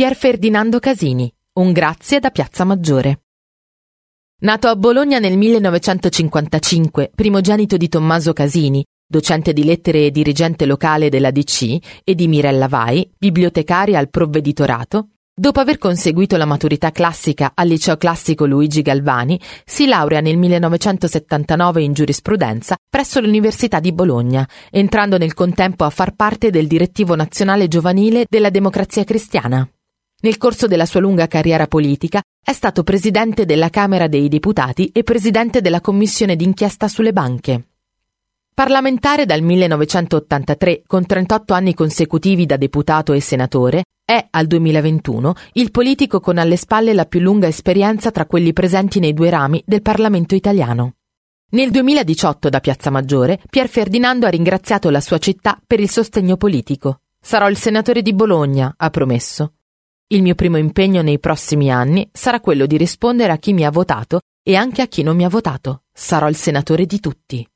Pier 0.00 0.16
Ferdinando 0.16 0.78
Casini, 0.78 1.30
un 1.58 1.72
grazie 1.72 2.20
da 2.20 2.30
Piazza 2.30 2.64
Maggiore. 2.64 3.20
Nato 4.38 4.68
a 4.68 4.74
Bologna 4.74 5.18
nel 5.18 5.36
1955, 5.36 7.10
primogenito 7.14 7.76
di 7.76 7.86
Tommaso 7.86 8.32
Casini, 8.32 8.82
docente 9.06 9.52
di 9.52 9.62
lettere 9.62 10.06
e 10.06 10.10
dirigente 10.10 10.64
locale 10.64 11.10
della 11.10 11.30
DC, 11.30 11.76
e 12.02 12.14
di 12.14 12.28
Mirella 12.28 12.66
Vai, 12.66 13.12
bibliotecaria 13.18 13.98
al 13.98 14.08
provveditorato, 14.08 15.08
dopo 15.34 15.60
aver 15.60 15.76
conseguito 15.76 16.38
la 16.38 16.46
maturità 16.46 16.92
classica 16.92 17.52
al 17.54 17.68
liceo 17.68 17.98
classico 17.98 18.46
Luigi 18.46 18.80
Galvani, 18.80 19.38
si 19.66 19.84
laurea 19.84 20.22
nel 20.22 20.38
1979 20.38 21.82
in 21.82 21.92
giurisprudenza 21.92 22.74
presso 22.88 23.20
l'Università 23.20 23.80
di 23.80 23.92
Bologna, 23.92 24.48
entrando 24.70 25.18
nel 25.18 25.34
contempo 25.34 25.84
a 25.84 25.90
far 25.90 26.14
parte 26.14 26.48
del 26.48 26.66
direttivo 26.66 27.14
nazionale 27.16 27.68
giovanile 27.68 28.24
della 28.26 28.48
Democrazia 28.48 29.04
Cristiana. 29.04 29.70
Nel 30.22 30.36
corso 30.36 30.66
della 30.66 30.84
sua 30.84 31.00
lunga 31.00 31.26
carriera 31.28 31.66
politica 31.66 32.20
è 32.44 32.52
stato 32.52 32.82
presidente 32.82 33.46
della 33.46 33.70
Camera 33.70 34.06
dei 34.06 34.28
Deputati 34.28 34.90
e 34.92 35.02
presidente 35.02 35.62
della 35.62 35.80
Commissione 35.80 36.36
d'inchiesta 36.36 36.88
sulle 36.88 37.14
banche. 37.14 37.68
Parlamentare 38.52 39.24
dal 39.24 39.40
1983, 39.40 40.82
con 40.86 41.06
38 41.06 41.54
anni 41.54 41.72
consecutivi 41.72 42.44
da 42.44 42.58
deputato 42.58 43.14
e 43.14 43.20
senatore, 43.20 43.84
è 44.04 44.26
al 44.28 44.46
2021 44.46 45.34
il 45.54 45.70
politico 45.70 46.20
con 46.20 46.36
alle 46.36 46.56
spalle 46.56 46.92
la 46.92 47.06
più 47.06 47.20
lunga 47.20 47.46
esperienza 47.46 48.10
tra 48.10 48.26
quelli 48.26 48.52
presenti 48.52 48.98
nei 48.98 49.14
due 49.14 49.30
rami 49.30 49.62
del 49.64 49.80
Parlamento 49.80 50.34
italiano. 50.34 50.96
Nel 51.52 51.70
2018 51.70 52.50
da 52.50 52.60
Piazza 52.60 52.90
Maggiore, 52.90 53.40
Pier 53.48 53.68
Ferdinando 53.68 54.26
ha 54.26 54.30
ringraziato 54.30 54.90
la 54.90 55.00
sua 55.00 55.16
città 55.16 55.58
per 55.66 55.80
il 55.80 55.88
sostegno 55.88 56.36
politico. 56.36 57.00
Sarò 57.18 57.48
il 57.48 57.56
senatore 57.56 58.02
di 58.02 58.12
Bologna, 58.12 58.74
ha 58.76 58.90
promesso. 58.90 59.54
Il 60.12 60.22
mio 60.22 60.34
primo 60.34 60.56
impegno 60.56 61.02
nei 61.02 61.20
prossimi 61.20 61.70
anni 61.70 62.08
sarà 62.12 62.40
quello 62.40 62.66
di 62.66 62.76
rispondere 62.76 63.30
a 63.30 63.36
chi 63.36 63.52
mi 63.52 63.64
ha 63.64 63.70
votato 63.70 64.22
e 64.42 64.56
anche 64.56 64.82
a 64.82 64.88
chi 64.88 65.04
non 65.04 65.14
mi 65.14 65.24
ha 65.24 65.28
votato. 65.28 65.82
Sarò 65.92 66.28
il 66.28 66.34
senatore 66.34 66.84
di 66.84 66.98
tutti. 66.98 67.48